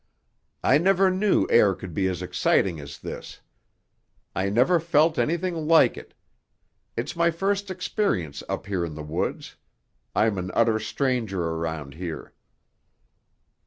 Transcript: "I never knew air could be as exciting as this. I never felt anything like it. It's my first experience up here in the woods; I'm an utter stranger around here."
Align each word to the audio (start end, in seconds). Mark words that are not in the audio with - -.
"I 0.63 0.79
never 0.79 1.11
knew 1.11 1.45
air 1.51 1.75
could 1.75 1.93
be 1.93 2.07
as 2.07 2.23
exciting 2.23 2.79
as 2.79 2.97
this. 2.97 3.39
I 4.35 4.49
never 4.49 4.79
felt 4.79 5.19
anything 5.19 5.53
like 5.67 5.95
it. 5.95 6.15
It's 6.97 7.15
my 7.15 7.29
first 7.29 7.69
experience 7.69 8.41
up 8.49 8.65
here 8.65 8.83
in 8.83 8.95
the 8.95 9.03
woods; 9.03 9.57
I'm 10.15 10.39
an 10.39 10.49
utter 10.55 10.79
stranger 10.79 11.43
around 11.45 11.93
here." 11.93 12.33